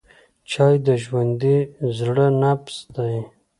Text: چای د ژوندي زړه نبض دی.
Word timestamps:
چای 0.51 0.75
د 0.85 0.87
ژوندي 1.03 1.57
زړه 1.97 2.27
نبض 2.41 2.75
دی. 2.95 3.15